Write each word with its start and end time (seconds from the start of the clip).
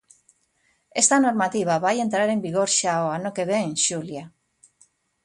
Esta 1.01 1.17
normativa 1.25 1.83
vai 1.85 1.95
entrar 1.99 2.27
en 2.31 2.43
vigor 2.47 2.69
xa 2.79 2.93
o 3.05 3.07
ano 3.17 3.31
que 3.35 3.47
vén, 3.51 3.67
Xulia. 3.85 4.25